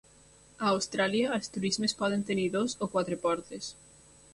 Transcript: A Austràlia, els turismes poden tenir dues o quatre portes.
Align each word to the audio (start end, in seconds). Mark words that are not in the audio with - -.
A 0.67 0.69
Austràlia, 0.69 1.29
els 1.37 1.53
turismes 1.59 1.95
poden 2.03 2.27
tenir 2.31 2.49
dues 2.59 2.77
o 2.87 2.93
quatre 2.97 3.23
portes. 3.29 3.75